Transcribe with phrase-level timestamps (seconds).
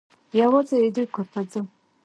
[0.41, 1.65] یوازي د دوی کور ته ځم.